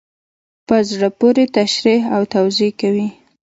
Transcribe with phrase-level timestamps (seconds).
[0.67, 3.07] په زړه پوري تشریح او توضیح کوي.